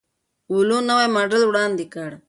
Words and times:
ولوو 0.55 0.79
نوی 0.89 1.07
ماډل 1.15 1.41
وړاندې 1.45 1.85
کړ. 1.93 2.11